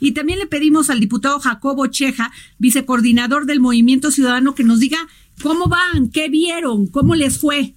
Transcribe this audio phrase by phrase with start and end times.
[0.00, 4.98] Y también le pedimos al diputado Jacobo Cheja, vicecoordinador del Movimiento Ciudadano, que nos diga
[5.42, 7.74] cómo van, qué vieron, cómo les fue.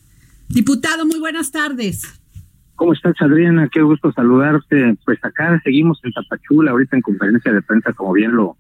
[0.48, 2.20] Diputado, muy buenas tardes.
[2.76, 3.70] ¿Cómo estás, Adriana?
[3.72, 4.96] Qué gusto saludarte.
[5.06, 8.58] Pues acá seguimos en Tapachula, ahorita en conferencia de prensa, como bien lo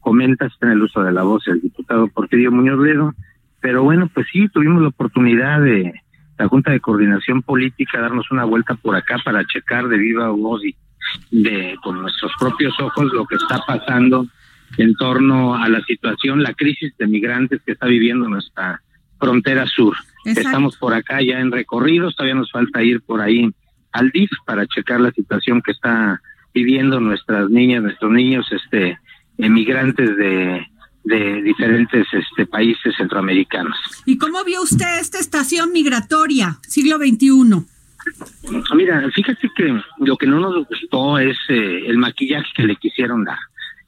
[0.00, 3.14] comentas, en el uso de la voz el diputado Porfirio Muñoz Ledo.
[3.60, 5.94] Pero bueno, pues sí, tuvimos la oportunidad de
[6.38, 10.64] la Junta de Coordinación Política darnos una vuelta por acá para checar de viva voz
[10.64, 10.76] y
[11.30, 14.26] de con nuestros propios ojos lo que está pasando
[14.76, 18.82] en torno a la situación, la crisis de migrantes que está viviendo nuestra
[19.18, 19.94] frontera sur.
[20.24, 23.48] Estamos por acá ya en recorridos, todavía nos falta ir por ahí
[23.92, 26.20] al DIF para checar la situación que está
[26.52, 28.98] viviendo nuestras niñas, nuestros niños, este,
[29.38, 30.66] emigrantes de,
[31.04, 33.76] de diferentes este, países centroamericanos.
[34.06, 37.73] ¿Y cómo vio usted esta estación migratoria, siglo XXI?
[38.74, 43.24] Mira, fíjate que lo que no nos gustó es eh, el maquillaje que le quisieron
[43.24, 43.38] dar.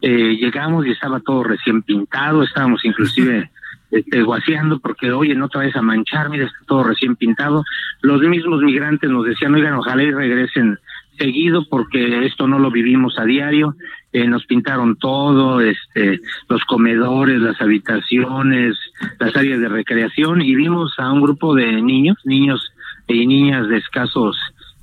[0.01, 3.51] Eh, llegamos y estaba todo recién pintado, estábamos inclusive
[3.91, 7.65] este, guaseando porque, oye, no te vayas a manchar, mira, está todo recién pintado.
[8.03, 10.79] Los mismos migrantes nos decían, oigan, ojalá y regresen
[11.19, 13.75] seguido porque esto no lo vivimos a diario.
[14.13, 18.77] Eh, nos pintaron todo, este, los comedores, las habitaciones,
[19.19, 22.73] las áreas de recreación y vimos a un grupo de niños, niños
[23.09, 24.37] y niñas de escasos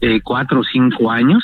[0.05, 1.41] eh, cuatro o cinco años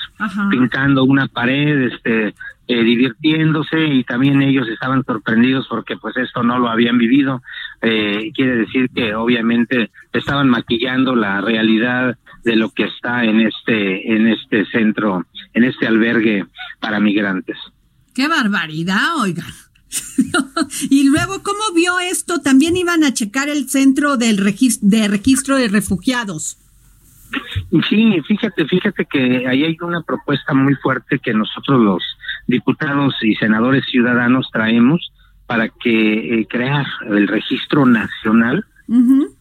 [0.52, 2.34] pintando una pared, este,
[2.68, 7.42] eh, divirtiéndose y también ellos estaban sorprendidos porque pues esto no lo habían vivido.
[7.82, 14.14] Eh, quiere decir que obviamente estaban maquillando la realidad de lo que está en este
[14.14, 16.46] en este centro, en este albergue
[16.80, 17.58] para migrantes.
[18.14, 19.46] Qué barbaridad, oiga.
[20.90, 22.42] y luego, ¿cómo vio esto?
[22.42, 26.59] También iban a checar el centro del de registro de refugiados.
[27.88, 32.04] Sí, fíjate, fíjate que ahí hay una propuesta muy fuerte que nosotros los
[32.48, 35.12] diputados y senadores ciudadanos traemos
[35.46, 38.66] para que eh, crear el registro nacional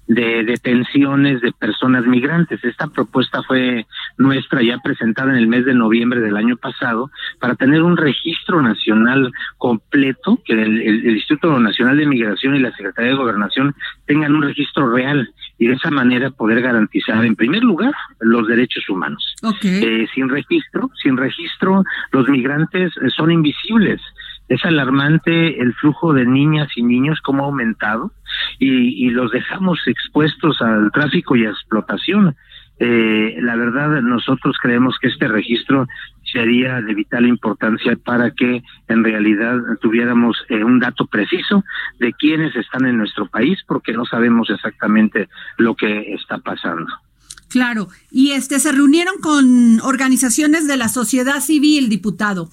[0.07, 2.63] de detenciones de personas migrantes.
[2.63, 3.87] Esta propuesta fue
[4.19, 8.61] nuestra ya presentada en el mes de noviembre del año pasado para tener un registro
[8.61, 13.75] nacional completo, que el Instituto Nacional de Migración y la Secretaría de Gobernación
[14.07, 18.89] tengan un registro real y de esa manera poder garantizar en primer lugar los derechos
[18.89, 19.35] humanos.
[19.63, 24.01] Eh, sin registro, sin registro, los migrantes eh, son invisibles.
[24.49, 28.13] Es alarmante el flujo de niñas y niños como ha aumentado
[28.59, 32.35] y, y los dejamos expuestos al tráfico y a explotación.
[32.81, 35.87] Eh, la verdad, nosotros creemos que este registro
[36.33, 41.65] sería de vital importancia para que en realidad tuviéramos eh, un dato preciso
[41.99, 46.87] de quiénes están en nuestro país, porque no sabemos exactamente lo que está pasando.
[47.49, 52.51] Claro, y este se reunieron con organizaciones de la sociedad civil, diputado.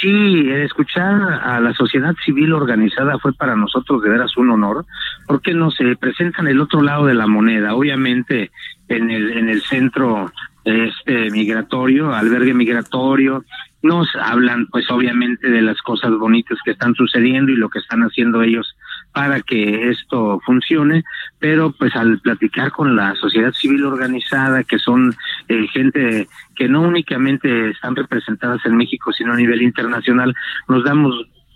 [0.00, 4.84] Sí, escuchar a la sociedad civil organizada fue para nosotros de veras un honor,
[5.26, 7.74] porque nos se presentan el otro lado de la moneda.
[7.74, 8.50] Obviamente,
[8.88, 10.30] en el, en el centro
[10.64, 13.44] este migratorio, albergue migratorio,
[13.82, 18.02] nos hablan pues obviamente de las cosas bonitas que están sucediendo y lo que están
[18.02, 18.75] haciendo ellos
[19.16, 21.02] para que esto funcione,
[21.38, 25.14] pero pues al platicar con la sociedad civil organizada, que son
[25.48, 30.34] eh, gente que no únicamente están representadas en México, sino a nivel internacional,
[30.68, 31.14] nos damos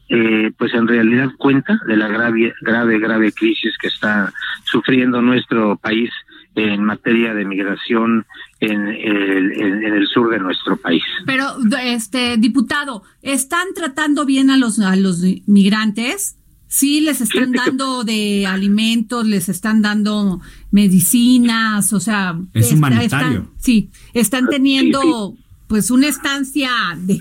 [0.09, 4.33] eh, pues en realidad cuenta de la grave, grave, grave crisis que está
[4.65, 6.09] sufriendo nuestro país
[6.55, 8.25] en materia de migración
[8.61, 11.05] en el, en, el sur de nuestro país.
[11.27, 11.45] Pero,
[11.83, 16.40] este diputado, ¿están tratando bien a los a los migrantes?
[16.71, 20.41] Sí, les están dando de alimentos, les están dando
[20.71, 23.51] medicinas, o sea, es humanitario.
[23.59, 25.35] sí, están teniendo
[25.67, 27.21] pues una estancia de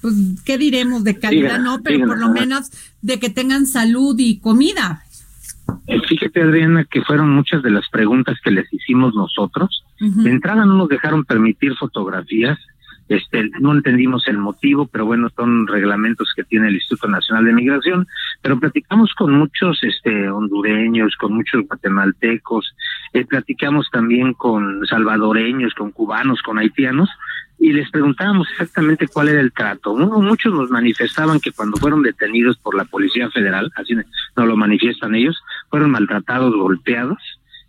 [0.00, 0.14] pues
[0.44, 2.70] qué diremos de calidad, no, pero por lo menos
[3.02, 5.02] de que tengan salud y comida.
[5.88, 9.82] Eh, fíjate, Adriana, que fueron muchas de las preguntas que les hicimos nosotros.
[9.98, 12.58] De entrada no nos dejaron permitir fotografías
[13.08, 17.52] Este, no entendimos el motivo, pero bueno, son reglamentos que tiene el Instituto Nacional de
[17.52, 18.06] Migración.
[18.40, 22.74] Pero platicamos con muchos este, hondureños, con muchos guatemaltecos,
[23.12, 27.10] eh, platicamos también con salvadoreños, con cubanos, con haitianos,
[27.58, 29.92] y les preguntábamos exactamente cuál era el trato.
[29.92, 34.56] Uno, muchos nos manifestaban que cuando fueron detenidos por la Policía Federal, así nos lo
[34.56, 35.40] manifiestan ellos,
[35.70, 37.18] fueron maltratados, golpeados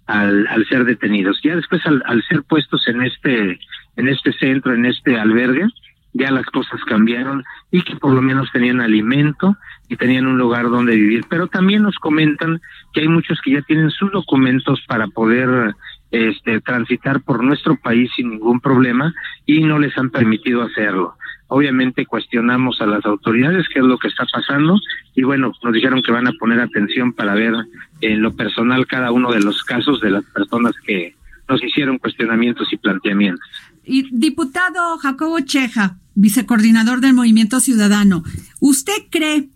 [0.08, 1.40] al, al ser detenidos.
[1.44, 3.60] Ya después al, al ser puestos en este
[3.98, 5.68] en este centro, en este albergue,
[6.14, 9.58] ya las cosas cambiaron y que por lo menos tenían alimento
[9.90, 11.26] y tenían un lugar donde vivir.
[11.30, 12.62] Pero también nos comentan
[12.94, 15.76] que hay muchos que ya tienen sus documentos para poder
[16.12, 19.14] este, transitar por nuestro país sin ningún problema
[19.46, 21.16] y no les han permitido hacerlo.
[21.48, 24.80] Obviamente cuestionamos a las autoridades qué es lo que está pasando
[25.14, 27.54] y bueno, nos dijeron que van a poner atención para ver
[28.00, 31.14] en lo personal cada uno de los casos de las personas que
[31.50, 33.46] nos hicieron cuestionamientos y planteamientos.
[33.86, 38.24] Y diputado Jacobo Cheja, vicecoordinador del Movimiento Ciudadano,
[38.60, 39.50] ¿usted cree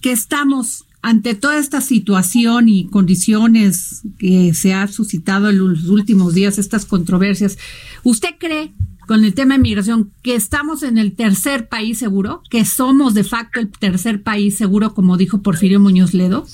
[0.00, 6.32] que estamos ante toda esta situación y condiciones que se ha suscitado en los últimos
[6.32, 7.58] días, estas controversias,
[8.04, 8.72] ¿usted cree
[9.06, 13.22] con el tema de migración que estamos en el tercer país seguro, que somos de
[13.22, 16.46] facto el tercer país seguro, como dijo Porfirio Muñoz Ledo?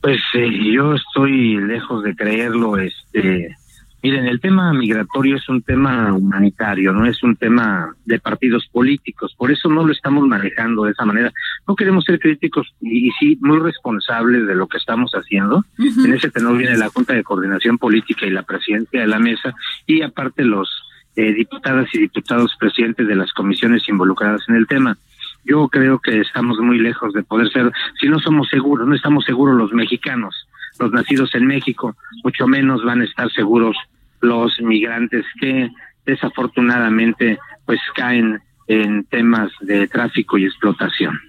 [0.00, 3.56] Pues eh, yo estoy lejos de creerlo, este
[4.02, 9.32] Miren, el tema migratorio es un tema humanitario, no es un tema de partidos políticos,
[9.38, 11.32] por eso no lo estamos manejando de esa manera.
[11.68, 15.64] No queremos ser críticos y, sí muy responsables de lo que estamos haciendo.
[15.78, 19.54] En ese tenor viene la Junta de Coordinación Política y la presidencia de la mesa
[19.86, 20.68] y aparte los
[21.14, 24.98] eh, diputadas y diputados presidentes de las comisiones involucradas en el tema.
[25.44, 27.70] Yo creo que estamos muy lejos de poder ser,
[28.00, 30.48] si no somos seguros, no estamos seguros los mexicanos,
[30.80, 31.94] los nacidos en México,
[32.24, 33.76] mucho menos van a estar seguros
[34.22, 35.68] los migrantes que
[36.06, 41.20] desafortunadamente pues caen en temas de tráfico y explotación.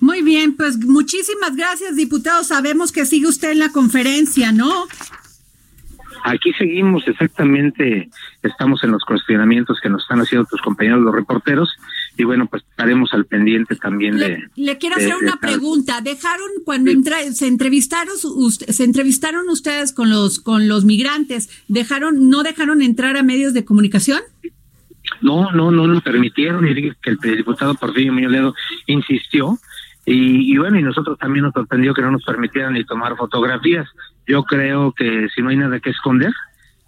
[0.00, 2.42] Muy bien, pues muchísimas gracias, diputado.
[2.42, 4.86] Sabemos que sigue usted en la conferencia, ¿no?
[6.24, 8.10] Aquí seguimos exactamente,
[8.42, 11.70] estamos en los cuestionamientos que nos están haciendo tus compañeros los reporteros
[12.20, 14.44] y bueno, pues estaremos al pendiente también de...
[14.54, 16.00] Le quiero hacer una pregunta.
[16.02, 16.90] ¿Dejaron cuando
[17.32, 18.14] se entrevistaron
[18.50, 23.64] se entrevistaron ustedes con los con los migrantes, dejaron no dejaron entrar a medios de
[23.64, 24.20] comunicación?
[25.22, 28.54] No, no, no lo permitieron y que el diputado Porfirio Muñoz
[28.86, 29.58] insistió
[30.04, 33.88] y, y, bueno, y nosotros también nos sorprendió que no nos permitieran ni tomar fotografías.
[34.26, 36.32] Yo creo que si no hay nada que esconder,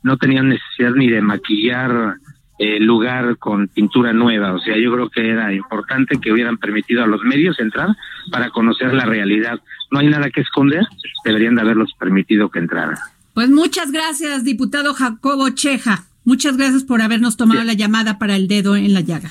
[0.02, 2.16] no tenían necesidad ni de maquillar
[2.62, 4.54] el lugar con pintura nueva.
[4.54, 7.88] O sea, yo creo que era importante que hubieran permitido a los medios entrar
[8.30, 9.60] para conocer la realidad.
[9.90, 10.84] No hay nada que esconder,
[11.24, 12.96] deberían de haberlos permitido que entraran.
[13.34, 16.04] Pues muchas gracias, diputado Jacobo Cheja.
[16.24, 19.30] Muchas gracias por habernos tomado la llamada para el dedo en la llaga.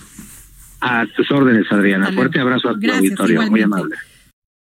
[0.82, 2.12] A tus órdenes, Adriana.
[2.12, 3.44] Fuerte abrazo a tu auditorio.
[3.50, 3.96] Muy amable.